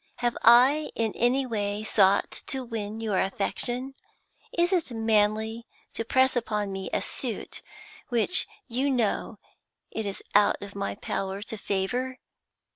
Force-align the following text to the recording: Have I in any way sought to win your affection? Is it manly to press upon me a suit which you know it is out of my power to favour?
Have 0.15 0.35
I 0.41 0.89
in 0.95 1.13
any 1.15 1.45
way 1.45 1.83
sought 1.83 2.31
to 2.47 2.63
win 2.65 3.01
your 3.01 3.19
affection? 3.19 3.93
Is 4.51 4.73
it 4.73 4.89
manly 4.89 5.67
to 5.93 6.03
press 6.03 6.35
upon 6.35 6.71
me 6.71 6.89
a 6.91 7.03
suit 7.03 7.61
which 8.09 8.47
you 8.67 8.89
know 8.89 9.37
it 9.91 10.07
is 10.07 10.23
out 10.33 10.59
of 10.59 10.73
my 10.73 10.95
power 10.95 11.43
to 11.43 11.55
favour? 11.55 12.17